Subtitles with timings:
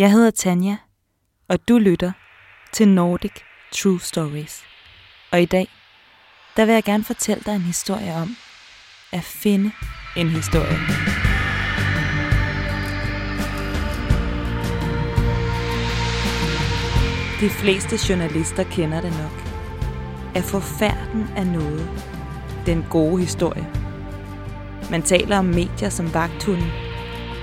[0.00, 0.76] Jeg hedder Tanja,
[1.48, 2.12] og du lytter
[2.72, 3.32] til Nordic
[3.72, 4.62] True Stories.
[5.32, 5.68] Og i dag,
[6.56, 8.36] der vil jeg gerne fortælle dig en historie om
[9.12, 9.70] at finde
[10.16, 10.78] en historie.
[17.40, 19.36] De fleste journalister kender det nok.
[20.34, 21.90] At få færden af noget.
[22.66, 23.66] Den gode historie.
[24.90, 26.89] Man taler om medier som vagthunden,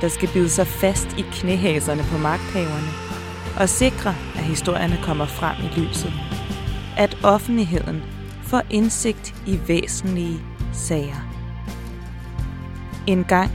[0.02, 2.88] der skal bide sig fast i knæhæserne på magthaverne
[3.60, 6.14] og sikre, at historierne kommer frem i lyset.
[6.98, 8.04] At offentligheden
[8.44, 10.40] får indsigt i væsentlige
[10.74, 11.34] sager.
[13.08, 13.52] En gang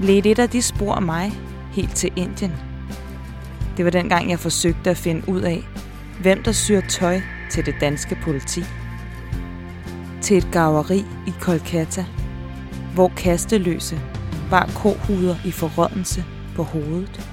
[0.00, 1.32] ledte et af de spor mig
[1.72, 2.52] helt til Indien.
[3.76, 5.62] Det var dengang, jeg forsøgte at finde ud af,
[6.20, 7.20] hvem der syr tøj
[7.50, 8.64] til det danske politi.
[10.20, 12.04] Til et gaveri i Kolkata,
[12.94, 14.00] hvor kasteløse
[14.50, 16.24] bar kohuder i forrådnelse
[16.56, 17.30] på hovedet,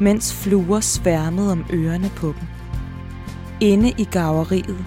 [0.00, 2.48] mens fluer sværmede om ørerne på dem.
[3.60, 4.84] Inde i gaveriet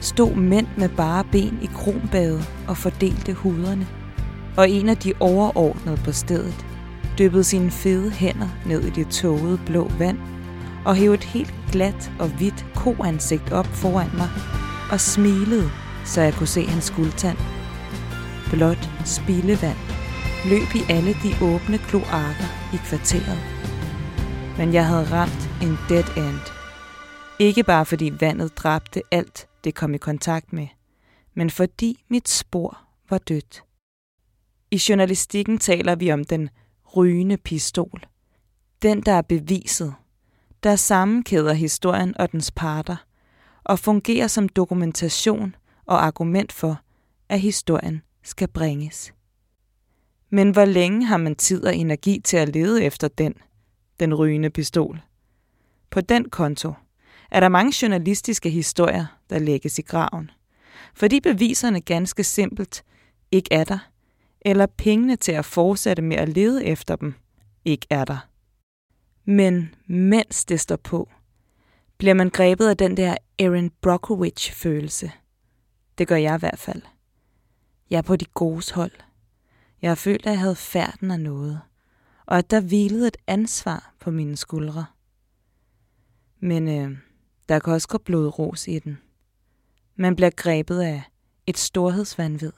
[0.00, 3.86] stod mænd med bare ben i kronbade og fordelte huderne,
[4.56, 6.66] og en af de overordnede på stedet
[7.18, 10.18] dyppede sine fede hænder ned i det tågede blå vand
[10.84, 14.28] og hævde et helt glat og hvidt koansigt op foran mig
[14.92, 15.70] og smilede,
[16.04, 17.38] så jeg kunne se hans guldtand.
[18.50, 19.76] Blot spildevand
[20.44, 23.38] løb i alle de åbne kloakker i kvarteret.
[24.58, 26.40] Men jeg havde ramt en dead end.
[27.38, 30.66] Ikke bare fordi vandet dræbte alt, det kom i kontakt med,
[31.34, 32.78] men fordi mit spor
[33.10, 33.64] var dødt.
[34.70, 36.48] I journalistikken taler vi om den
[36.96, 38.02] rygende pistol.
[38.82, 39.94] Den, der er beviset,
[40.62, 42.96] der sammenkæder historien og dens parter,
[43.64, 45.54] og fungerer som dokumentation
[45.86, 46.80] og argument for,
[47.28, 49.12] at historien skal bringes.
[50.34, 53.34] Men hvor længe har man tid og energi til at lede efter den,
[54.00, 55.00] den rygende pistol?
[55.90, 56.72] På den konto
[57.30, 60.30] er der mange journalistiske historier, der lægges i graven.
[60.94, 62.84] Fordi beviserne ganske simpelt
[63.30, 63.78] ikke er der,
[64.40, 67.14] eller pengene til at fortsætte med at lede efter dem
[67.64, 68.28] ikke er der.
[69.24, 71.08] Men mens det står på,
[71.98, 75.12] bliver man grebet af den der Aaron Brockovich-følelse.
[75.98, 76.82] Det gør jeg i hvert fald.
[77.90, 78.92] Jeg er på de gode hold.
[79.82, 81.60] Jeg har følt, at jeg havde færden af noget,
[82.26, 84.86] og at der hvilede et ansvar på mine skuldre.
[86.40, 86.98] Men øh,
[87.48, 88.98] der kan også gå blodros i den.
[89.96, 91.02] Man bliver grebet af
[91.46, 92.52] et storhedsvandvid.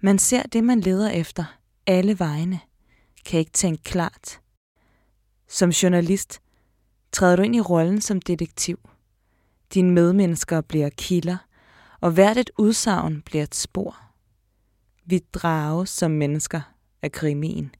[0.00, 2.60] Man ser det, man leder efter, alle vegne,
[3.24, 4.40] kan ikke tænke klart.
[5.48, 6.40] Som journalist
[7.12, 8.78] træder du ind i rollen som detektiv.
[9.74, 11.36] Dine medmennesker bliver kilder,
[12.00, 14.03] og hvert et udsagn bliver et spor.
[15.06, 16.60] Vi drages som mennesker
[17.02, 17.74] af krimien.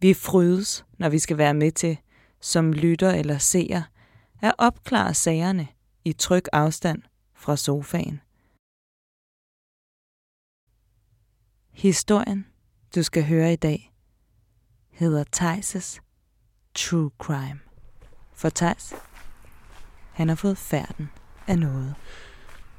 [0.00, 1.98] Vi frydes, når vi skal være med til,
[2.40, 3.82] som lytter eller seer,
[4.42, 5.68] at opklare sagerne
[6.04, 7.02] i tryg afstand
[7.34, 8.20] fra sofaen.
[11.72, 12.46] Historien,
[12.94, 13.92] du skal høre i dag,
[14.90, 16.00] hedder Thijs'
[16.74, 17.60] True Crime.
[18.34, 18.94] For Thijs,
[20.12, 21.10] han har fået færden
[21.46, 21.94] af noget.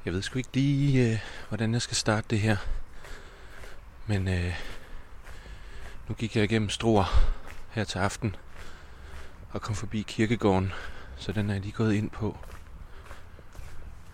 [0.04, 1.18] Jeg ved sgu ikke lige, øh,
[1.48, 2.56] hvordan jeg skal starte det her.
[4.08, 4.54] Men øh,
[6.08, 7.04] nu gik jeg igennem Struer
[7.70, 8.36] her til aften
[9.50, 10.72] og kom forbi kirkegården,
[11.16, 12.36] så den er jeg lige gået ind på.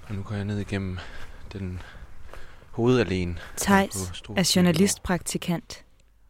[0.08, 0.98] Og nu går jeg ned igennem
[1.52, 1.82] den
[2.70, 3.38] hovedalene.
[3.56, 5.84] Thijs er journalistpraktikant,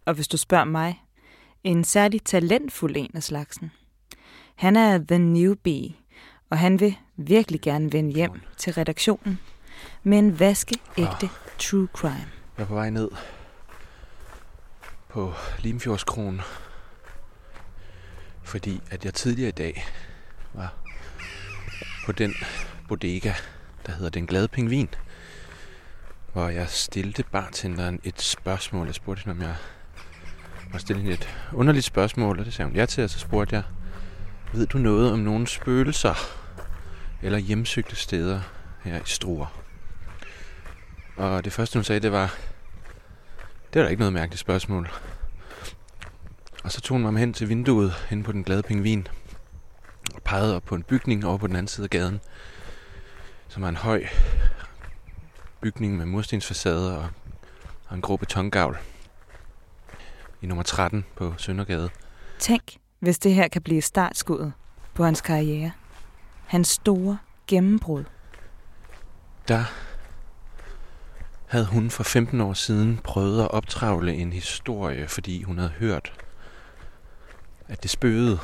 [0.04, 1.02] og hvis du spørger mig,
[1.64, 3.72] en særlig talentfuld en af slagsen.
[4.54, 5.94] Han er the newbie,
[6.50, 9.38] og han vil virkelig gerne vende hjem til redaktionen
[10.02, 12.30] med en vaskeægte true crime.
[12.56, 13.08] Jeg er på vej ned
[15.14, 16.40] på Limfjordskronen,
[18.42, 19.86] fordi at jeg tidligere i dag
[20.52, 20.74] var
[22.06, 22.34] på den
[22.88, 23.32] bodega,
[23.86, 24.88] der hedder Den Glade Pingvin,
[26.32, 28.86] hvor jeg stillede bartenderen et spørgsmål.
[28.86, 29.56] Jeg spurgte hende, om jeg
[30.72, 33.56] var stille hende et underligt spørgsmål, og det sagde hun ja til, og så spurgte
[33.56, 33.62] jeg,
[34.52, 36.14] ved du noget om nogle spøgelser
[37.22, 38.40] eller hjemsøgte steder
[38.84, 39.62] her i Struer?
[41.16, 42.38] Og det første, hun sagde, det var,
[43.74, 44.90] det er da ikke noget mærkeligt spørgsmål.
[46.64, 49.08] Og så tog hun mig hen til vinduet hen på den glade pingvin
[50.14, 52.20] og pegede op på en bygning over på den anden side af gaden,
[53.48, 54.04] som er en høj
[55.60, 57.08] bygning med murstensfacader og,
[57.88, 58.78] og en grå betongavl
[60.42, 61.90] i nummer 13 på Søndergade.
[62.38, 64.52] Tænk, hvis det her kan blive startskuddet
[64.94, 65.72] på hans karriere.
[66.46, 68.04] Hans store gennembrud.
[69.48, 69.64] Der
[71.54, 76.12] havde hun for 15 år siden prøvet at optravle en historie, fordi hun havde hørt,
[77.68, 78.38] at det spøgede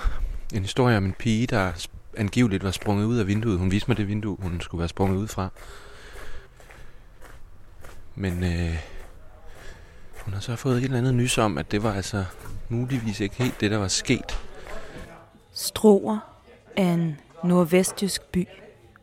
[0.54, 3.58] En historie om en pige, der angiveligt var sprunget ud af vinduet.
[3.58, 5.48] Hun viste mig det vindue, hun skulle være sprunget ud fra.
[8.14, 8.76] Men øh,
[10.24, 12.24] hun har så fået et eller andet nys om, at det var altså
[12.68, 14.38] muligvis ikke helt det, der var sket.
[15.52, 16.18] Stroer
[16.76, 18.46] er en nordvestjysk by,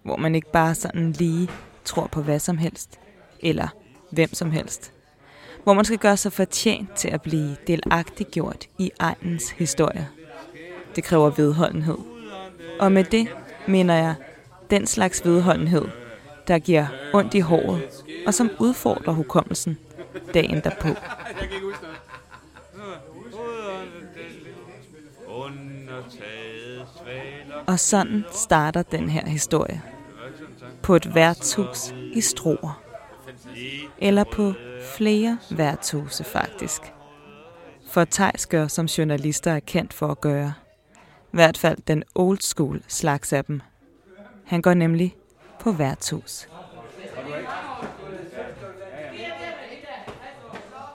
[0.04, 1.50] hvor man ikke bare sådan lige
[1.86, 3.00] tror på hvad som helst,
[3.40, 3.68] eller
[4.10, 4.92] hvem som helst.
[5.64, 10.10] Hvor man skal gøre sig fortjent til at blive delagtiggjort i egens historie.
[10.96, 11.98] Det kræver vedholdenhed.
[12.80, 13.28] Og med det
[13.68, 14.16] mener jeg
[14.70, 15.86] den slags vedholdenhed,
[16.48, 17.82] der giver ondt i håret,
[18.28, 19.78] og som udfordrer hukommelsen
[20.34, 20.90] dagen derpå.
[27.68, 29.82] Og sådan starter den her historie.
[30.82, 32.87] På et værtshus i Struer.
[34.00, 34.54] Eller på
[34.98, 36.82] flere værtshuse faktisk.
[37.88, 40.54] For Thijs gør, som journalister er kendt for at gøre.
[41.34, 43.62] I hvert fald den old school slags af dem.
[44.46, 45.16] Han går nemlig
[45.62, 46.48] på værtshus.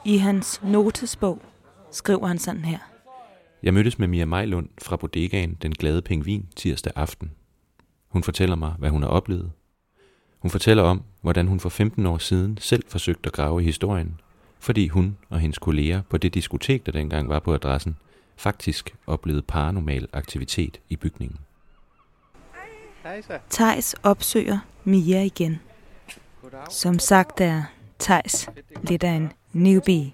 [0.05, 1.43] I hans notesbog
[1.91, 2.79] skriver han sådan her.
[3.63, 7.31] Jeg mødtes med Mia Majlund fra bodegaen Den Glade Pingvin tirsdag aften.
[8.09, 9.53] Hun fortæller mig, hvad hun har oplevet.
[10.43, 14.21] Hun fortæller om, hvordan hun for 15 år siden selv forsøgte at grave i historien,
[14.61, 17.97] fordi hun og hendes kolleger på det diskotek, der dengang var på adressen,
[18.37, 21.39] faktisk oplevede paranormal aktivitet i bygningen.
[23.51, 25.61] Tejs opsøger Mia igen.
[26.71, 27.63] Som sagt er
[27.99, 28.49] Tejs
[28.83, 30.13] lidt af en newbie.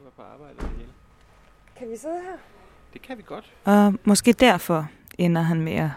[1.78, 2.36] Kan vi sidde her?
[2.92, 3.52] Det kan vi godt.
[3.64, 4.88] Og måske derfor
[5.19, 5.90] ender han med at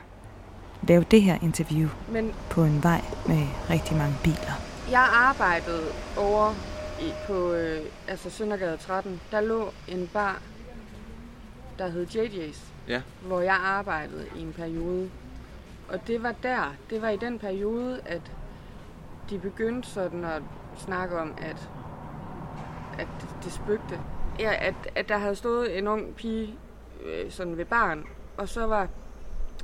[0.88, 4.54] lave det her interview Men på en vej med rigtig mange biler.
[4.92, 5.88] jeg arbejdede
[6.18, 6.54] over
[7.02, 9.22] i, på øh, altså Søndergade 13.
[9.32, 10.42] Der lå en bar,
[11.80, 12.58] der hed JJ's,
[12.88, 13.02] Ja.
[13.26, 15.10] hvor jeg arbejdede i en periode.
[15.90, 18.22] Og det var der, det var i den periode, at
[19.30, 20.42] de begyndte sådan at
[20.78, 21.70] snakke om, at,
[23.00, 23.08] at
[23.44, 24.00] det, spøgte.
[24.40, 26.56] Ja, at, at der havde stået en ung pige
[27.06, 28.04] øh, sådan ved baren,
[28.38, 28.88] og så var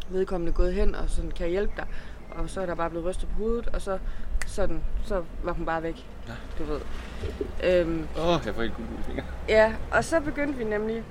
[0.09, 1.85] vedkommende gået hen og sådan, kan jeg hjælpe dig?
[2.31, 3.99] Og så er der bare blevet rystet på hovedet, og så,
[4.47, 6.05] sådan, så var hun bare væk.
[6.27, 6.33] Ja.
[6.59, 6.79] Du ved.
[7.63, 9.23] Øhm, Åh, oh, jeg får ikke gule fingre.
[9.49, 11.03] ja, og så begyndte vi nemlig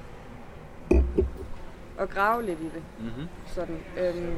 [1.99, 2.83] at grave lidt i det.
[2.99, 3.29] Mm-hmm.
[3.47, 4.35] Sådan, øhm,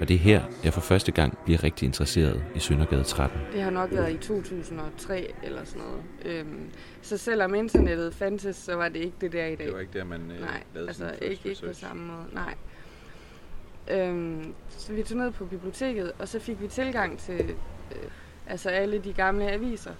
[0.00, 3.40] Og det er her, jeg for første gang bliver rigtig interesseret i Søndergade 13.
[3.52, 6.02] det har nok været i 2003 eller sådan noget.
[6.24, 6.70] Øhm,
[7.02, 9.66] så selvom internettet fandtes, så var det ikke det der i dag.
[9.66, 12.26] Det var ikke der, man øh, Nej, lavede altså ikke, ikke på samme måde.
[12.32, 12.54] Nej.
[13.90, 17.40] Øhm, så vi tog ned på biblioteket, og så fik vi tilgang til
[17.92, 18.10] øh,
[18.46, 19.90] altså alle de gamle aviser.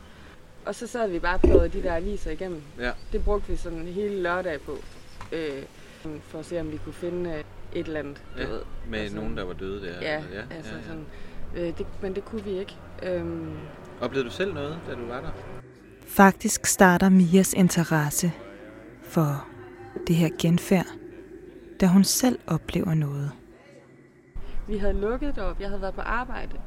[0.66, 2.62] Og så sad vi bare og pløjede de der aviser igennem.
[2.78, 2.90] Ja.
[3.12, 4.76] Det brugte vi sådan hele lørdag på,
[5.32, 5.62] øh,
[6.22, 8.60] for at se, om vi kunne finde øh, et eller andet, du Ja, ved.
[8.88, 10.00] med Altså, nogen, der var døde der.
[10.00, 10.82] Ja, eller- ja altså ja, ja.
[10.86, 11.04] sådan.
[11.56, 12.76] Øh, det, men det kunne vi ikke.
[13.02, 13.50] Øhm,
[14.00, 15.30] Oplevede du selv noget, da du var der?
[16.06, 18.32] Faktisk starter Mias interesse
[19.02, 19.46] for
[20.06, 20.86] det her genfærd,
[21.80, 23.30] da hun selv oplever noget.
[24.66, 26.60] Vi havde lukket derop, jeg havde været på arbejde.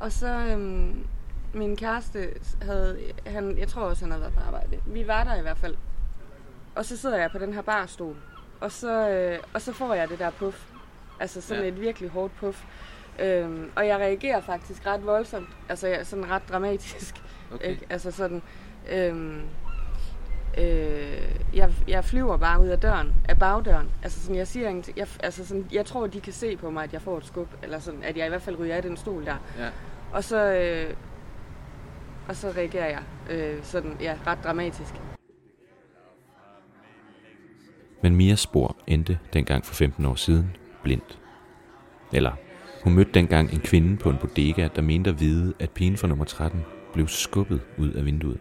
[0.00, 1.06] Og så øhm,
[1.54, 2.28] min kæreste
[2.62, 4.80] havde, han, jeg tror også han havde været på arbejde.
[4.86, 5.76] Vi var der i hvert fald.
[6.74, 8.16] Og så sidder jeg på den her barstol.
[8.60, 10.66] Og så, øh, og så får jeg det der puff.
[11.20, 11.68] Altså sådan ja.
[11.68, 12.64] et virkelig hårdt puff.
[13.18, 15.48] Øhm, og jeg reagerer faktisk ret voldsomt.
[15.68, 17.14] Altså jeg, sådan ret dramatisk.
[17.54, 17.70] Okay.
[17.70, 17.86] Ikke?
[17.90, 18.42] Altså sådan...
[18.90, 19.42] Øhm,
[20.58, 23.90] øh, jeg, jeg flyver bare ud af døren, af bagdøren.
[24.02, 24.98] Altså sådan, jeg siger ingenting.
[24.98, 27.48] Jeg, altså sådan, jeg tror, de kan se på mig, at jeg får et skub.
[27.62, 29.36] Eller sådan, at jeg i hvert fald ryger af den stol der.
[29.58, 29.68] Ja.
[30.12, 30.94] Og så, øh,
[32.28, 34.94] og så reagerer jeg øh, sådan, ja, ret dramatisk.
[38.02, 41.18] Men Mias spor endte dengang for 15 år siden blindt.
[42.12, 42.32] Eller,
[42.84, 46.08] hun mødte dengang en kvinde på en bodega, der mente at vide, at pigen fra
[46.08, 48.38] nummer 13 blev skubbet ud af vinduet.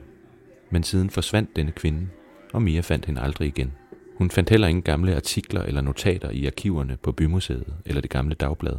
[0.69, 2.07] Men siden forsvandt denne kvinde,
[2.53, 3.73] og Mia fandt hende aldrig igen.
[4.15, 8.35] Hun fandt heller ingen gamle artikler eller notater i arkiverne på Bymuseet eller det gamle
[8.35, 8.77] dagblad.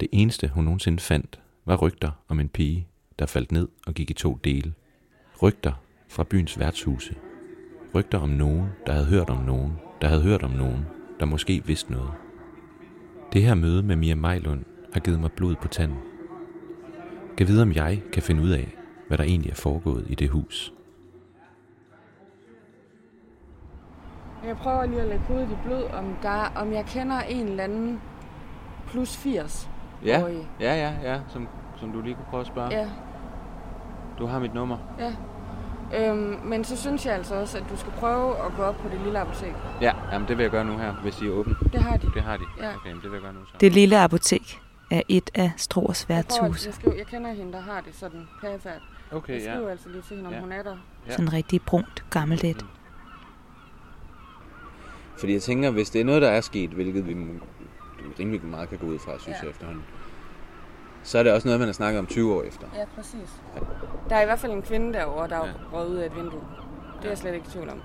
[0.00, 2.86] Det eneste, hun nogensinde fandt, var rygter om en pige,
[3.18, 4.72] der faldt ned og gik i to dele.
[5.42, 5.72] Rygter
[6.08, 7.14] fra byens værtshuse.
[7.94, 10.86] Rygter om nogen, der havde hørt om nogen, der havde hørt om nogen,
[11.20, 12.10] der måske vidste noget.
[13.32, 15.98] Det her møde med Mia Mejlund har givet mig blod på tanden.
[17.36, 18.74] Kan vide, om jeg kan finde ud af,
[19.08, 20.72] hvad der egentlig er foregået i det hus.
[24.48, 27.64] Jeg prøver lige at lægge hovedet i blød, om, der, om jeg kender en eller
[27.64, 28.00] anden
[28.86, 29.70] plus 80
[30.04, 30.46] Ja, årige.
[30.60, 32.68] ja, ja, ja, som, som du lige kunne prøve at spørge.
[32.70, 32.88] Ja,
[34.18, 34.76] Du har mit nummer.
[34.98, 35.12] ja.
[35.94, 38.88] Øhm, men så synes jeg altså også, at du skal prøve at gå op på
[38.88, 39.52] det lille apotek.
[39.80, 41.54] Ja, jamen det vil jeg gøre nu her, hvis de er åbne.
[41.72, 42.10] Det har de.
[42.14, 42.42] Det har de.
[42.60, 42.74] Ja.
[42.76, 43.54] Okay, det vil jeg gøre nu så.
[43.60, 46.66] Det lille apotek er et af Stroers værtshuse.
[46.68, 48.82] jeg, skriver, jeg kender hende, der har det sådan perifært.
[49.12, 49.54] Okay, Jeg ja.
[49.54, 50.40] skriver altså lige til hende, om Ja.
[50.40, 50.76] hun er der.
[51.06, 51.12] Ja.
[51.12, 52.64] Sådan rigtig brunt gammelt et.
[55.18, 57.16] Fordi jeg tænker, hvis det er noget, der er sket, hvilket vi
[58.18, 59.42] rimelig meget kan gå ud fra, synes Ja.
[59.42, 59.84] jeg efterhånden,
[61.02, 62.66] så er det også noget, man har snakket om 20 år efter.
[62.74, 63.42] Ja, præcis.
[64.08, 65.52] Der er i hvert fald en kvinde derovre, der er Ja.
[65.72, 66.40] røget ud af et vindue.
[66.98, 67.80] Det er jeg slet ikke i tvivl om.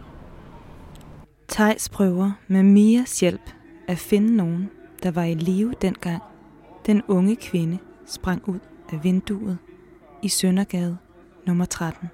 [1.48, 3.50] Tejs prøver med Mias hjælp
[3.88, 4.70] at finde nogen,
[5.04, 6.22] der var i live dengang
[6.86, 8.60] den unge kvinde sprang ud
[8.94, 9.58] af vinduet
[10.22, 10.98] i Søndergade
[11.48, 12.10] nummer 13.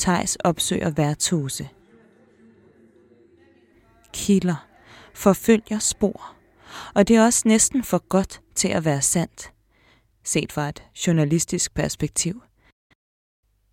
[0.00, 1.68] Tejs opsøger værtshuse.
[4.12, 4.66] Kilder,
[5.14, 6.34] forfølger spor,
[6.94, 9.52] og det er også næsten for godt til at være sandt,
[10.24, 12.42] set fra et journalistisk perspektiv.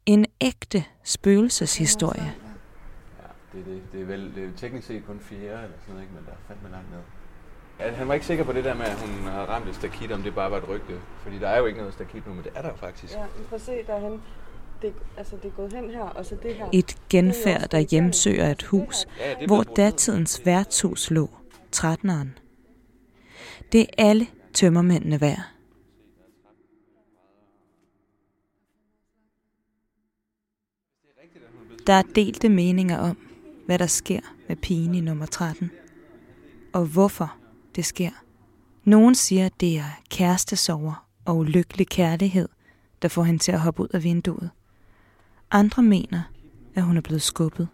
[0.05, 2.23] En ægte spøgelseshistorie.
[2.23, 3.81] Ja, det er, det.
[3.91, 6.13] Det er vel det er teknisk set kun fjerde eller sådan noget, ikke?
[6.13, 6.99] men der er fandme langt ned.
[7.79, 10.11] Ja, han var ikke sikker på det der med, at hun havde ramt et stakit,
[10.11, 11.01] om det bare var et rygte.
[11.23, 13.13] Fordi der er jo ikke noget stakit nu, men det er der jo faktisk.
[13.13, 14.21] Ja, men prøv at se derhen.
[14.81, 16.69] Det, altså, det er gået hen her, og så det her.
[16.73, 21.29] Et genfærd, der hjemsøger et hus, Ja, hvor datidens værtshus lå,
[21.75, 22.27] 13'eren.
[23.71, 25.41] Det er alle tømmermændene værd.
[31.87, 33.17] Der er delte meninger om,
[33.65, 35.71] hvad der sker med pigen i nummer 13,
[36.73, 37.35] og hvorfor
[37.75, 38.11] det sker.
[38.83, 42.49] Nogen siger, at det er kærestesover og ulykkelig kærlighed,
[43.01, 44.49] der får hende til at hoppe ud af vinduet.
[45.51, 46.21] Andre mener,
[46.75, 47.67] at hun er blevet skubbet.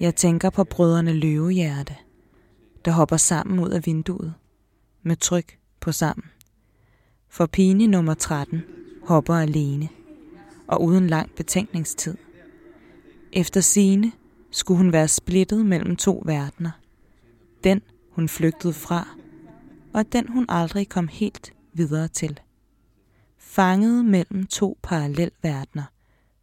[0.00, 1.96] Jeg tænker på brødrene Løvehjerte,
[2.84, 4.34] der hopper sammen ud af vinduet,
[5.02, 6.24] med tryk på sammen.
[7.28, 8.62] For pigen nummer 13
[9.02, 9.88] hopper alene,
[10.66, 12.16] og uden lang betænkningstid.
[13.32, 14.12] Efter sine
[14.50, 16.70] skulle hun være splittet mellem to verdener.
[17.64, 19.08] Den, hun flygtede fra,
[19.92, 22.40] og den, hun aldrig kom helt videre til.
[23.54, 25.84] Fanget mellem to parallelverdener,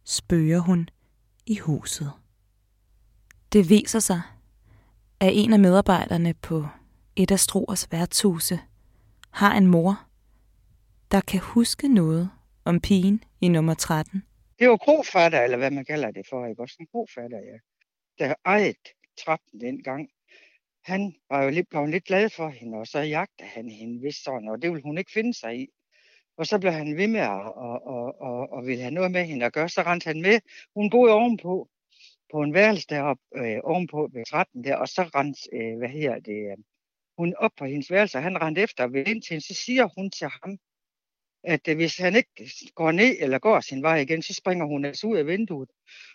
[0.04, 0.88] spøger hun
[1.46, 2.12] i huset.
[3.52, 4.20] Det viser sig,
[5.20, 6.66] at en af medarbejderne på
[7.16, 8.60] et af Stroers værtshuse
[9.30, 10.06] har en mor,
[11.10, 12.30] der kan huske noget
[12.64, 14.22] om pigen i nummer 13.
[14.58, 16.76] Det var krofatter, eller hvad man kalder det for, ikke også?
[16.80, 17.58] En krofatter, ja.
[18.24, 18.74] Der ejede
[19.24, 20.08] trappen dengang.
[20.84, 24.24] Han var jo lidt, blevet lidt glad for hende, og så jagtede han hende vist
[24.24, 25.66] sådan, og det ville hun ikke finde sig i.
[26.42, 27.30] Og så blev han ved med at
[27.66, 29.68] og, og, og, og ville have noget med hende at gøre.
[29.68, 30.40] Så rendte han med.
[30.74, 31.68] Hun boede ovenpå,
[32.32, 36.18] på en værelse deroppe, øh, ovenpå ved 13 der, og så rendte, øh, hvad her
[36.18, 36.56] det, øh,
[37.18, 39.46] hun op på hendes værelse, og han rendte efter og ville ind til hende.
[39.46, 40.58] Så siger hun til ham,
[41.44, 44.84] at øh, hvis han ikke går ned eller går sin vej igen, så springer hun
[44.84, 45.70] altså ud af vinduet.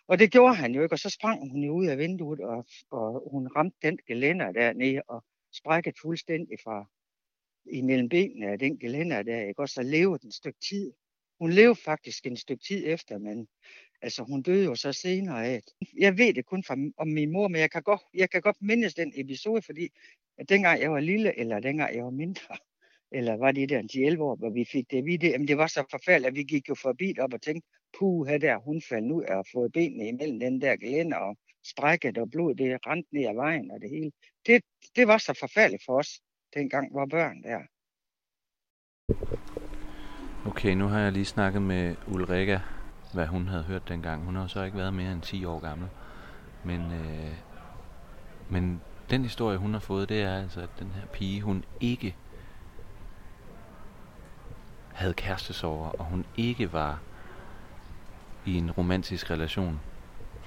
[0.08, 2.66] Og det gjorde han jo ikke, og så sprang hun jo ud af vinduet, og,
[2.92, 6.86] og hun ramte den gelænder dernede, og sprækket fuldstændig fra
[7.72, 9.62] imellem benene af den gelænder der, ikke?
[9.62, 10.94] og så levede den et stykke tid.
[11.40, 13.48] Hun levede faktisk en stykke tid efter, men
[14.02, 15.62] altså, hun døde jo så senere af.
[16.00, 18.58] Jeg ved det kun fra, om min mor, men jeg kan, godt, jeg kan godt
[18.62, 19.90] mindes den episode, fordi
[20.38, 22.58] at dengang jeg var lille, eller dengang jeg var mindre,
[23.12, 25.68] eller var det der 10-11 år, hvor vi fik det at vide, jamen det var
[25.68, 27.68] så forfærdeligt, at vi gik jo forbi op og tænkte,
[28.00, 32.18] puh, her der, hun faldt ud og fået benene imellem den der gelænder og sprækket
[32.18, 34.12] og blod, det rent ned ad vejen og det hele.
[34.46, 34.64] Det,
[34.96, 36.20] det var så forfærdeligt for os,
[36.54, 37.60] dengang var børn der.
[40.48, 42.60] Okay, nu har jeg lige snakket med Ulrika,
[43.14, 44.26] hvad hun havde hørt dengang.
[44.26, 45.90] Hun har så ikke været mere end 10 år gammel.
[46.64, 47.34] Men, øh,
[48.50, 52.16] men den historie, hun har fået, det er altså, at den her pige, hun ikke
[54.94, 57.00] havde kærestesover, og hun ikke var
[58.46, 59.80] i en romantisk relation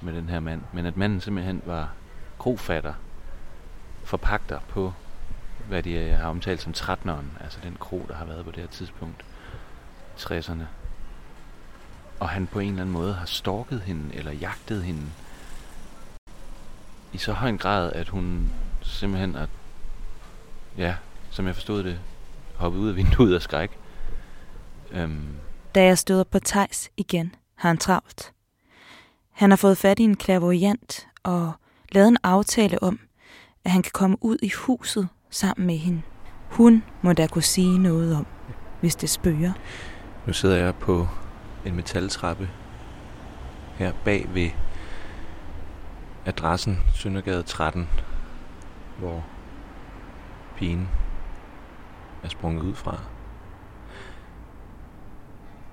[0.02, 1.94] med den her mand, men at manden simpelthen var
[2.38, 2.94] krofatter,
[4.04, 4.92] forpagter på,
[5.70, 8.60] hvad de øh, har omtalt som 13'eren, altså den kro, der har været på det
[8.60, 9.24] her tidspunkt,
[10.18, 10.62] 60'erne.
[12.20, 15.02] Og han på en eller anden måde har stalket hende, eller jagtet hende,
[17.12, 18.50] i så høj en grad, at hun
[18.82, 19.46] simpelthen er,
[20.76, 20.94] ja,
[21.30, 22.00] som jeg forstod det,
[22.56, 23.70] hoppet ud af vinduet af skræk.
[24.90, 25.28] Øhm,
[25.74, 28.32] Da jeg støder på Tejs igen, har han travlt.
[29.30, 31.52] Han har fået fat i en klavoyant og
[31.92, 33.00] lavet en aftale om,
[33.64, 36.02] at han kan komme ud i huset sammen med hende.
[36.50, 38.26] Hun må da kunne sige noget om,
[38.80, 39.52] hvis det spøger.
[40.26, 41.08] Nu sidder jeg på
[41.64, 42.50] en metaltrappe
[43.74, 44.50] her bag ved
[46.26, 47.88] adressen Søndergade 13,
[48.98, 49.24] hvor
[50.56, 50.88] pigen
[52.22, 53.00] er sprunget ud fra.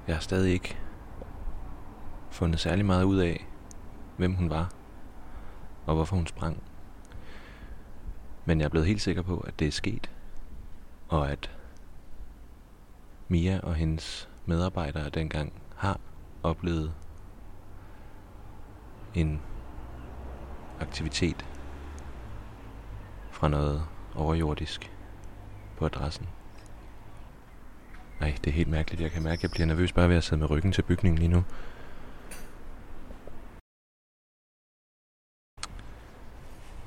[0.08, 0.78] Jeg har stadig ikke
[2.32, 3.48] fundet særlig meget ud af,
[4.18, 4.70] hvem hun var,
[5.86, 6.64] og hvorfor hun sprang.
[8.48, 10.12] Men jeg er blevet helt sikker på, at det er sket,
[11.08, 11.52] og at
[13.28, 16.00] Mia og hendes medarbejdere dengang har
[16.44, 16.94] oplevet
[19.14, 19.42] en
[20.80, 21.46] aktivitet
[23.32, 23.84] fra noget
[24.16, 24.92] overjordisk
[25.78, 26.28] på adressen.
[28.20, 29.02] Nej, det er helt mærkeligt.
[29.02, 31.18] Jeg kan mærke, at jeg bliver nervøs bare ved at sidde med ryggen til bygningen
[31.18, 31.44] lige nu.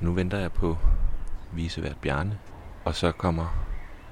[0.01, 0.79] Nu venter jeg på
[1.53, 2.39] visevært Bjarne,
[2.85, 3.67] og så kommer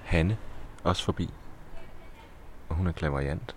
[0.05, 0.37] Hanne
[0.85, 1.31] også forbi.
[2.69, 3.57] Og hun er klaverjant.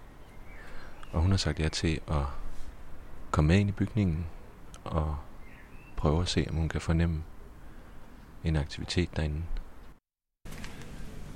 [1.12, 2.24] Og hun har sagt ja til at
[3.32, 4.26] komme med ind i bygningen
[4.84, 5.18] og
[5.98, 7.24] prøve at se, om hun kan fornemme
[8.44, 9.44] en aktivitet derinde.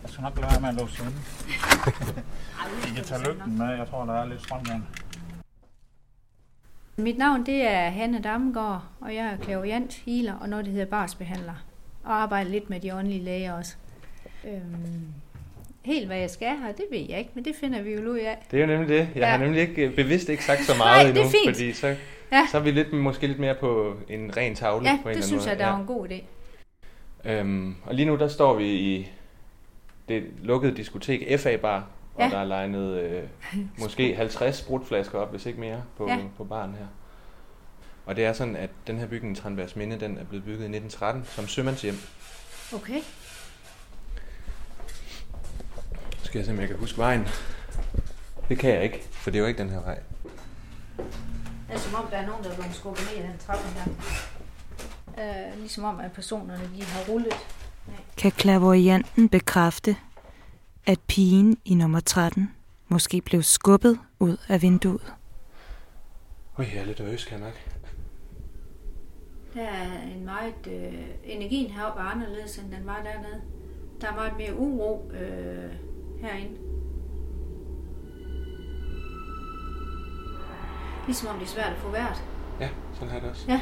[0.02, 1.18] Jeg skal nok lade være med at låse inde.
[2.92, 3.68] I kan tage lygten med.
[3.68, 4.88] Jeg tror, der er lidt strøm igen.
[6.98, 10.86] Mit navn det er Hanne Dammegård, og jeg er klaviant, healer og noget, der hedder
[10.86, 11.56] barsbehandler.
[12.06, 13.76] Og arbejder lidt med de åndelige læger også.
[14.48, 15.06] Øhm,
[15.86, 18.18] helt hvad jeg skal her, det ved jeg ikke, men det finder vi jo ud
[18.18, 18.46] af.
[18.52, 18.98] Det er jo nemlig det.
[18.98, 19.26] Jeg Ja.
[19.26, 21.56] har nemlig ikke øh, bevidst ikke sagt så Nej, meget det er endnu, fint.
[21.56, 21.96] fordi så,
[22.32, 22.48] Ja.
[22.52, 24.90] så er vi lidt, måske lidt mere på en ren tavle.
[24.90, 25.72] Ja, på en det synes anden jeg, måde.
[25.72, 26.24] der er en god idé.
[27.30, 29.12] Øhm, og lige nu der står vi i
[30.10, 32.30] det lukkede diskotek FA Bar, og Ja.
[32.30, 33.24] der er legnet øh,
[33.82, 36.18] måske 50 sprutflasker op, hvis ikke mere, på, Ja.
[36.38, 36.86] på baren her.
[38.06, 40.76] Og det er sådan, at den her bygning, Tranbergs Minde, den er blevet bygget i
[40.76, 41.96] 1913 som sømandshjem.
[42.74, 43.02] Okay.
[46.18, 47.28] Så skal jeg se, om jeg kan huske vejen.
[48.50, 50.00] Det kan jeg ikke, for det er jo ikke den her vej.
[50.98, 53.64] Det er som om, der er nogen, der er blevet skubbet ned i den trappe
[53.68, 53.86] her.
[55.20, 57.34] Øh, ligesom om, at personerne de har rullet.
[58.18, 59.96] Kan klaverjanten bekræfte,
[60.86, 62.52] at pigen i nummer 13
[62.88, 65.14] måske blev skubbet ud af vinduet?
[66.58, 67.85] Ui, jeg er lidt nervøs, kan jeg nok.
[69.56, 70.68] Der er en meget...
[70.68, 70.94] Øh,
[71.24, 73.42] energien heroppe er anderledes, end den var dernede.
[74.02, 75.72] Der er meget mere uro øh,
[76.22, 76.58] herinde.
[81.06, 82.24] Ligesom om det er svært at få vært.
[82.60, 83.46] Ja, sådan har det også.
[83.48, 83.62] Ja.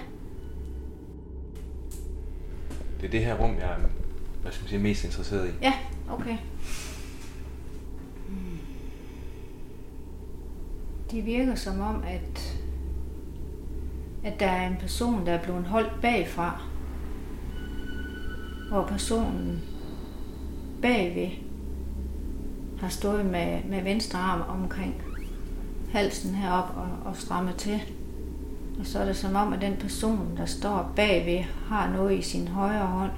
[3.01, 3.77] Det er det her rum, jeg er
[4.43, 5.51] hvad skal man sige, mest interesseret i.
[5.61, 5.73] Ja,
[6.09, 6.37] okay.
[11.11, 12.52] Det virker som om, at,
[14.23, 16.61] at der er en person, der er blevet holdt bagfra.
[18.69, 19.61] Hvor personen
[20.81, 21.29] bagved
[22.79, 25.01] har stået med, med venstre arm omkring
[25.91, 27.81] halsen herop og, og strammet til.
[28.79, 32.21] Og så er det som om, at den person, der står bagved, har noget i
[32.21, 33.11] sin højre hånd.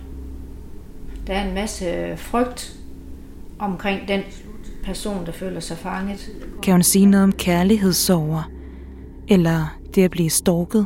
[1.28, 2.80] Der er en masse frygt
[3.60, 4.22] omkring den
[4.84, 6.30] person, der føler sig fanget.
[6.64, 8.50] Kan hun sige noget om kærlighedssover?
[9.28, 10.86] Eller det at blive stalket?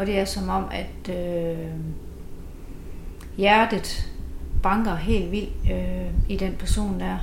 [0.00, 1.68] Og det er som om, at øh,
[3.36, 4.12] hjertet
[4.62, 7.18] banker helt vildt øh, i den person der.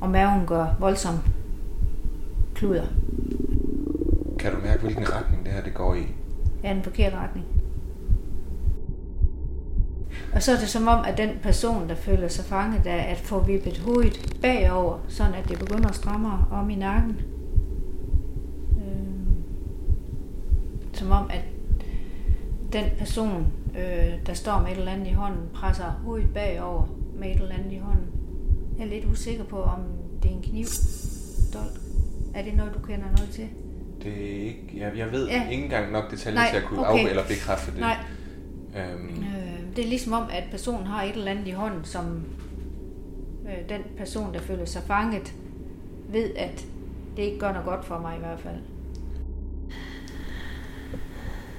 [0.00, 1.14] Og maven gør voldsom
[2.54, 2.86] kluder.
[4.38, 6.06] Kan du mærke, hvilken retning det her det går i?
[6.64, 7.46] Ja, den forkerte retning.
[10.32, 13.18] Og så er det som om, at den person, der føler sig fanget, er at
[13.18, 17.20] få vippet hovedet bagover, sådan at det begynder at stramme om i nakken.
[18.78, 19.16] Øh,
[20.96, 21.40] som om, at
[22.72, 23.46] den person,
[23.78, 26.86] øh, der står med et eller andet i hånden, presser hovedet bagover
[27.18, 28.06] med et eller andet i hånden.
[28.78, 29.80] Jeg er lidt usikker på, om
[30.22, 30.64] det er en kniv.
[31.54, 31.80] Dolk.
[32.34, 33.48] Er det noget, du kender noget til?
[34.02, 35.48] Det er ikke, jeg, jeg ved Ja.
[35.50, 37.04] ikke engang nok detaljer Nej, til at kunne okay.
[37.06, 37.80] af- eller bekræfte det.
[37.80, 37.96] Nej,
[38.76, 42.24] Øhm, Øh, det er ligesom om, at personen har et eller andet i hånden, som
[43.46, 45.34] øh, den person, der føler sig fanget,
[46.08, 46.66] ved, at
[47.16, 48.54] det ikke gør noget godt for mig i hvert fald.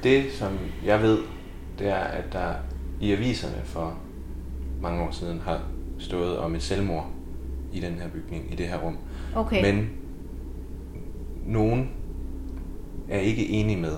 [0.08, 1.20] Det, som jeg ved,
[1.80, 2.54] det er, at der
[3.02, 3.98] i aviserne for
[4.82, 5.62] mange år siden har
[5.98, 7.08] stået om et selvmord
[7.74, 8.98] i den her bygning, i det her rum.
[9.36, 9.90] Okay, Men
[11.46, 11.90] nogen
[13.10, 13.92] er ikke enige med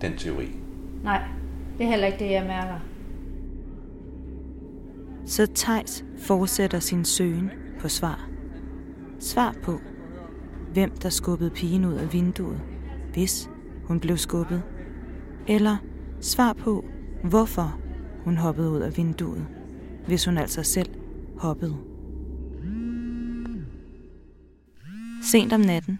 [0.00, 0.48] den teori.
[1.04, 1.22] nej,
[1.78, 2.78] det er heller ikke det, jeg mærker.
[5.26, 8.28] Så Tejs fortsætter sin søgen på svar.
[9.18, 9.78] Svar på,
[10.72, 12.60] hvem der skubbede pigen ud af vinduet,
[13.12, 13.50] hvis
[13.84, 14.62] hun blev skubbet.
[15.48, 15.76] Eller
[16.20, 16.84] svar på,
[17.24, 17.80] hvorfor
[18.24, 19.46] hun hoppede ud af vinduet,
[20.06, 20.90] hvis hun altså selv
[21.38, 21.76] hoppede.
[25.22, 25.98] Sent om natten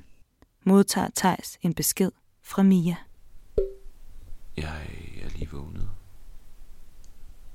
[0.64, 2.10] modtager Tejs en besked
[2.42, 2.96] fra Mia.
[4.56, 4.86] Jeg
[5.24, 5.88] er lige vågnet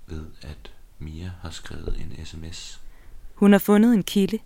[0.08, 2.82] ved, at Mia har skrevet en sms
[3.36, 4.40] Hun har fundet en kilde,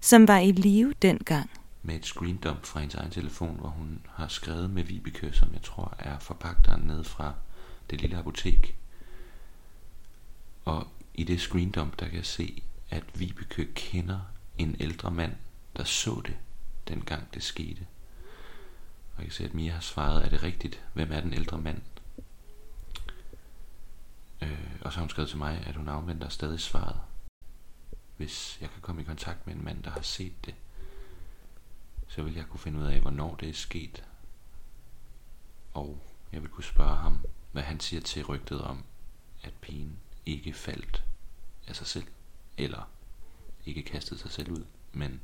[0.00, 1.50] som var i live dengang
[1.84, 5.62] med et screendump fra hendes egen telefon, hvor hun har skrevet med Vibeke, som jeg
[5.62, 7.34] tror er forpagteren ned fra
[7.90, 8.76] det lille apotek.
[10.64, 14.20] Og i det screendump, der kan jeg se, at Vibeke kender
[14.58, 15.36] en ældre mand,
[15.76, 16.36] der så det,
[16.88, 17.86] dengang det skete.
[19.16, 20.84] Og jeg kan se, at Mia har svaret, er det rigtigt?
[20.94, 21.82] Hvem er den ældre mand?
[24.42, 27.00] Øh, og så har hun skrevet til mig, at hun afventer stadig svaret.
[28.16, 30.54] Hvis jeg kan komme i kontakt med en mand, der har set det,
[32.14, 34.04] så vil jeg kunne finde ud af, hvornår det er sket.
[35.74, 35.98] Og
[36.32, 37.18] jeg vil kunne spørge ham,
[37.52, 38.84] hvad han siger til rygtet om,
[39.42, 39.96] at pigen
[40.26, 41.04] ikke faldt
[41.66, 42.04] af sig selv,
[42.58, 42.88] eller
[43.66, 45.20] ikke kastede sig selv ud, men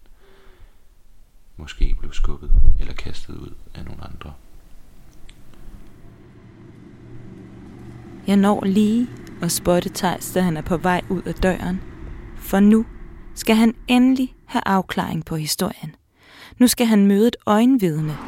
[1.56, 4.34] måske blev skubbet eller kastet ud af nogle andre.
[8.26, 9.08] Jeg når lige
[9.42, 11.80] og spotte Thijs, da han er på vej ud af døren.
[12.36, 12.86] For nu
[13.34, 15.94] skal han endelig have afklaring på historien.
[16.60, 18.18] Nu skal han møde et øjenvidne.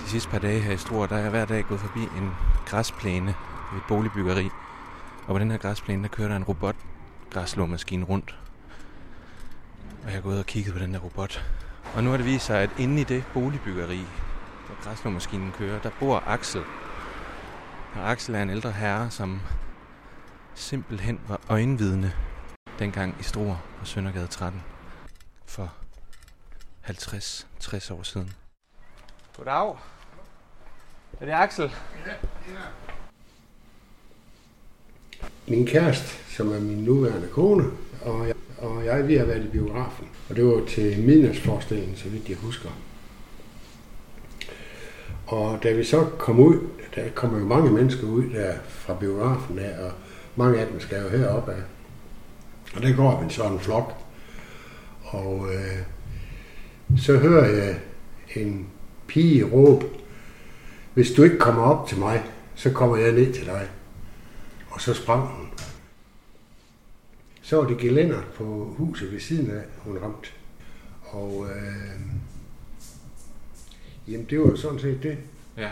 [0.00, 2.30] De sidste par dage her i Struer, der er jeg hver dag gået forbi en
[2.66, 3.34] græsplæne
[3.72, 4.48] ved et boligbyggeri.
[5.26, 6.76] Og på den her græsplæne, der kører der en robot
[7.30, 8.38] græslåmaskine rundt.
[10.04, 11.44] Og jeg er gået og kigget på den der robot.
[11.94, 14.00] Og nu har det vist sig, at inde i det boligbyggeri,
[14.66, 16.62] hvor græslåmaskinen kører, der bor Axel.
[17.94, 19.40] Og Axel er en ældre herre, som
[20.54, 22.12] simpelthen var øjenvidne
[22.78, 24.62] dengang i Struer på Søndergade 13
[25.46, 25.83] for
[26.84, 28.32] 50-60 år siden.
[29.36, 29.76] Goddag.
[31.20, 31.70] Er det Axel?
[35.46, 37.64] min kæreste, som er min nuværende kone,
[38.02, 40.08] og jeg, og jeg vi har været i biografen.
[40.28, 42.68] Og det var til midnadsforestillingen, så vidt jeg husker.
[45.26, 46.60] Og da vi så kom ud,
[46.94, 49.92] der kommer jo mange mennesker ud der fra biografen der, og
[50.36, 51.62] mange af dem skal jo herop af.
[52.76, 53.94] Og der går vi sådan en flok.
[55.04, 55.78] Og øh,
[56.98, 57.80] så hører jeg
[58.36, 58.66] en
[59.06, 59.86] pige råbe,
[60.94, 62.22] hvis du ikke kommer op til mig,
[62.54, 63.68] så kommer jeg ned til dig.
[64.70, 65.46] Og så sprang hun.
[67.42, 70.28] Så var det gelænder på huset ved siden af, hun ramte.
[71.02, 72.00] Og øh,
[74.08, 75.18] jamen det var sådan set det.
[75.56, 75.70] Ja.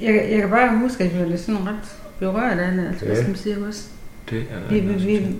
[0.00, 2.86] Jeg, jeg kan bare huske, at jeg blev lidt sådan ret berørt af det.
[2.88, 3.20] Altså, hvad Ja.
[3.22, 3.88] skal man sige også?
[4.30, 5.36] Det er Vi, vi, vi.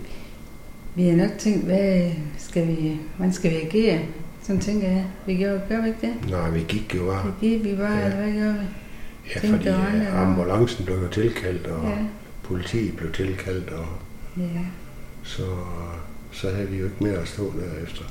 [0.99, 4.01] Vi har nok tænkt, hvad skal vi, hvordan skal vi agere?
[4.43, 5.07] Sådan tænker jeg.
[5.27, 6.31] Vi gjorde, gør vi ikke det?
[6.31, 7.33] Nej, vi gik jo bare.
[7.41, 8.05] Vi gik vi bare, Ja.
[8.05, 8.67] eller hvad gjorde vi?
[9.35, 9.75] Ja, tænkte, fordi øh,
[10.07, 11.97] der- ambulancen blev jo tilkaldt, og Ja.
[12.43, 13.87] politiet blev tilkaldt, og
[14.37, 14.43] Ja.
[15.23, 15.43] så,
[16.33, 18.05] så havde vi jo ikke mere at stå derefter.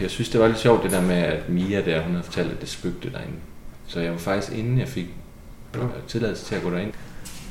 [0.00, 2.52] Jeg synes, det var lidt sjovt det der med, at Mia der, hun havde fortalt,
[2.52, 3.36] at det spøgte derinde.
[3.86, 5.06] Så jeg var faktisk inden jeg fik
[5.74, 5.80] Ja.
[6.08, 6.92] tilladelse til at gå derind.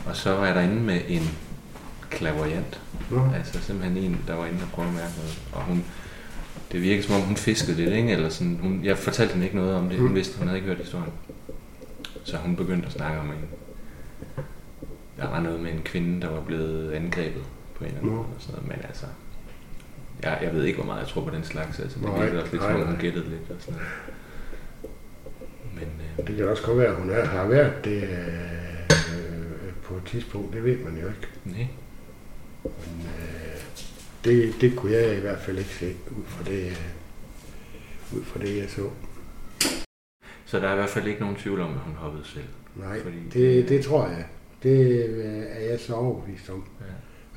[0.06, 1.22] Og så var jeg derinde med en
[2.10, 2.82] klaverjant.
[3.12, 5.42] Nå, Altså simpelthen en, der var inde og prøve at mærke noget.
[5.54, 5.84] Og hun,
[6.72, 8.12] det virkede som om, hun fiskede lidt, ikke?
[8.12, 10.00] Eller sådan, hun, jeg fortalte hende ikke noget om det.
[10.00, 10.16] Hun Mm.
[10.16, 11.12] vidste, hun havde ikke hørt historien.
[12.24, 13.46] Så hun begyndte at snakke om en...
[15.18, 17.44] Der var noget med en kvinde, der var blevet angrebet
[17.76, 18.26] på en eller anden måde.
[18.26, 18.68] Og sådan noget.
[18.78, 19.06] Men altså,
[20.24, 21.80] jeg, jeg ved ikke, hvor meget jeg tror på den slags.
[21.80, 23.88] Altså, det virkede også lidt, som om hun gættede lidt og sådan noget.
[25.74, 25.84] Men
[26.20, 28.10] øh, det kan også godt være, at hun er, har været det øh,
[30.04, 30.54] et tidspunkt.
[30.54, 31.28] Det ved man jo ikke.
[31.46, 31.68] nej.
[32.64, 33.62] Men, øh,
[34.24, 38.40] det, det kunne jeg i hvert fald ikke se ud fra det, øh, ud fra
[38.40, 38.90] det jeg så.
[40.46, 42.46] Så der er i hvert fald ikke nogen tvivl om, at hun hoppede selv.
[42.76, 44.26] Nej, Fordi- det, det tror jeg.
[44.64, 46.64] Det øh, er jeg så overbevist om.
[46.80, 46.86] Ja.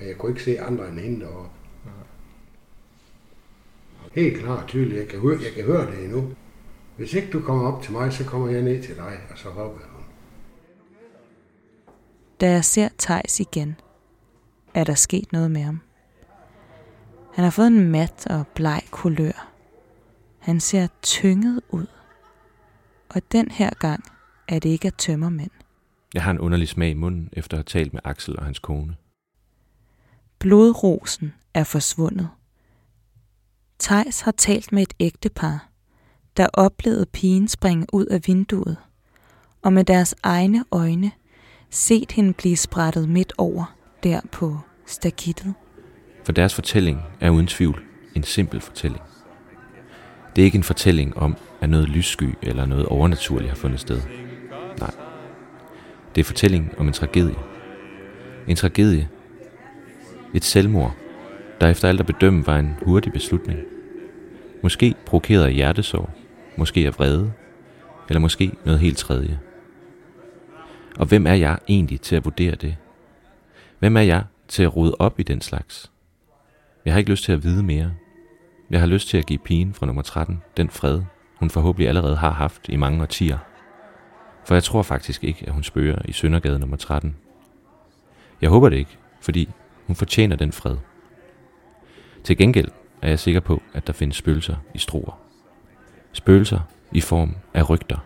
[0.03, 1.50] Og jeg kunne ikke se andre end hende deroppe.
[4.12, 4.98] Helt klart tydeligt.
[5.00, 6.33] Jeg kan, høre, jeg kan høre det endnu.
[6.96, 9.48] Hvis ikke du kommer op til mig, så kommer jeg ned til dig, og så
[9.48, 9.93] hopper hun.
[12.44, 13.76] Da jeg ser Tejs igen,
[14.74, 15.80] er der sket noget med ham.
[17.35, 19.52] Han har fået en mat og bleg kulør.
[20.38, 21.87] Han ser tynget ud.
[23.09, 24.04] Og den her gang
[24.48, 25.50] er det ikke af tømmermænd.
[26.14, 28.59] Jeg har en underlig smag i munden, efter at have talt med Axel og hans
[28.59, 28.96] kone.
[30.38, 32.28] Blodrosen er forsvundet.
[33.78, 35.68] Tejs har talt med et ægtepar,
[36.37, 38.76] der oplevede pigen springe ud af vinduet,
[39.62, 41.12] og med deres egne øjne
[41.74, 45.54] set hende blive sprættet midt over der på stakittet.
[46.24, 47.82] For deres fortælling er uden tvivl
[48.14, 49.02] en simpel fortælling.
[50.37, 54.00] Det er ikke en fortælling om, at noget lyssky eller noget overnaturligt har fundet sted.
[54.80, 54.90] Nej.
[56.14, 57.37] Det er fortællingen om en tragedie.
[58.48, 59.08] En tragedie.
[60.34, 60.94] Et selvmord,
[61.60, 63.58] der efter alt at bedømme var en hurtig beslutning.
[64.62, 66.10] Måske provokeret af hjertesorg,
[66.56, 67.32] måske af vrede,
[68.08, 69.38] Eller måske noget helt tredje.
[70.98, 72.76] Og hvem er jeg egentlig til at vurdere det?
[73.78, 75.90] Hvem er jeg til at rode op i den slags?
[76.85, 77.92] Jeg har ikke lyst til at vide mere.
[78.70, 81.02] Jeg har lyst til at give pigen fra nummer 13 den fred,
[81.35, 83.38] hun forhåbentlig allerede har haft i mange årtier.
[84.44, 87.16] For jeg tror faktisk ikke, at hun spørger i Søndergade nummer 13.
[88.40, 89.48] Jeg håber det ikke, fordi
[89.87, 90.76] hun fortjener den fred.
[92.24, 92.68] Til gengæld
[93.02, 95.18] er jeg sikker på, at der findes spøgelser i stroer.
[96.12, 96.61] Spøgelser
[96.92, 97.98] i form af rygter.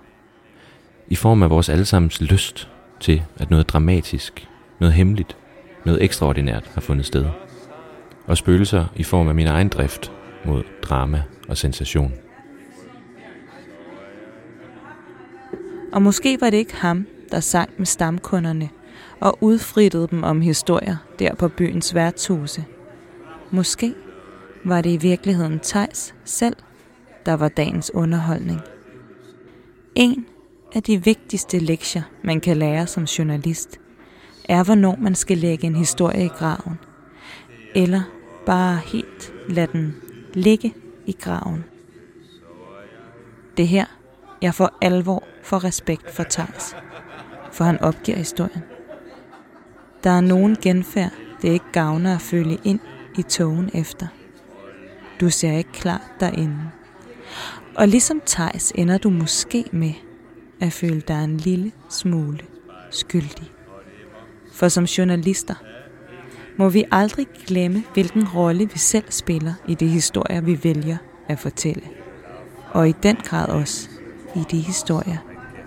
[1.09, 2.69] I form af vores allesammens lyst
[3.01, 4.49] til, at noget dramatisk,
[4.81, 5.37] noget hemmeligt,
[5.85, 7.27] noget ekstraordinært har fundet sted.
[8.27, 10.13] Og spøgelser i form af min egen drift
[10.45, 12.13] mod drama og sensation.
[15.93, 18.69] Og måske var det ikke ham, der sang med stamkunderne
[19.21, 22.65] og udfrittede dem om historier der på byens værtshuse.
[23.51, 23.95] Måske
[24.65, 26.57] var det i virkeligheden Tejs selv,
[27.27, 28.61] der var dagens underholdning.
[29.95, 30.27] En
[30.75, 33.81] af de vigtigste lektier, man kan lære som journalist,
[34.45, 36.79] er, hvornår man skal lægge en historie i graven.
[37.75, 38.03] Eller
[38.47, 39.97] bare helt lade den
[40.35, 40.75] ligge
[41.07, 41.65] i graven.
[43.57, 43.85] Det her,
[44.43, 46.77] jeg får alvor for respekt for Tars,
[47.53, 48.63] for han opgiver historien.
[50.05, 52.81] Der er nogen genfærd, det ikke gavner at følge ind
[53.19, 54.07] i togen efter.
[55.21, 56.57] Du ser ikke klart derinde.
[57.77, 59.93] Og ligesom Tejs ender du måske med
[60.61, 62.39] at føle dig en lille smule
[62.91, 63.53] skyldig.
[64.53, 65.55] For som journalister
[66.57, 70.97] må vi aldrig glemme, hvilken rolle vi selv spiller i de historier, vi vælger
[71.29, 71.83] at fortælle.
[72.73, 73.89] Og i den grad også
[74.37, 75.19] i de historier,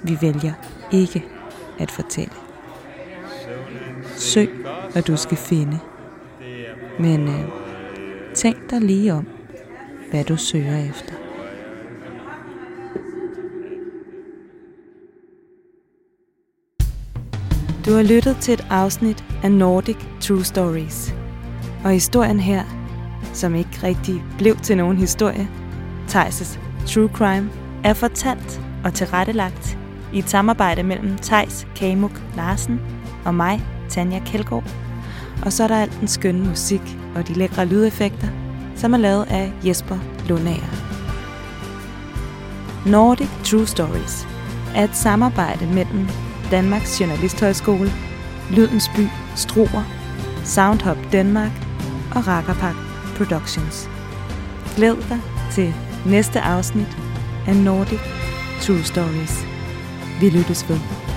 [0.03, 0.53] vi vælger
[0.91, 1.25] ikke
[1.79, 2.33] at fortælle.
[4.15, 4.49] Søg,
[4.91, 5.79] hvad du skal finde.
[6.99, 7.45] Men øh,
[8.33, 9.27] tænk dig lige om,
[10.11, 11.20] hvad du søger efter.
[17.85, 21.15] Du har lyttet til et afsnit af Nordic True Stories.
[21.83, 22.63] Og historien her,
[23.33, 25.49] som ikke rigtig blev til nogen historie,
[26.07, 27.49] Theises True Crime,
[27.83, 29.77] er fortalt og tilrettelagt
[30.13, 32.81] i et samarbejde mellem Tejs Kamuk Larsen
[33.25, 34.73] og mig, Tanja Kjeldgaard.
[35.45, 38.27] Og så er der alt den skønne musik og de lækre lydeffekter,
[38.75, 40.71] som er lavet af Jesper Lundager.
[42.85, 44.27] Nordic True Stories
[44.75, 46.07] er et samarbejde mellem
[46.51, 47.91] Danmarks Journalisthøjskole,
[48.49, 49.83] Lydens By, Struer,
[50.43, 51.51] Soundhop Danmark
[52.15, 52.75] og Rakkerpak
[53.17, 53.89] Productions.
[54.75, 55.19] Glæd dig
[55.51, 55.73] til
[56.05, 56.97] næste afsnit
[57.47, 57.99] af Nordic
[58.61, 59.45] True Stories.
[60.19, 61.10] Vi lyttes ved.